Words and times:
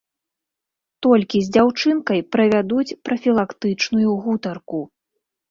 Толькі 1.05 1.37
з 1.47 1.53
дзяўчынкай 1.57 2.21
правядуць 2.37 2.97
прафілактычную 3.11 4.09
гутарку. 4.27 4.83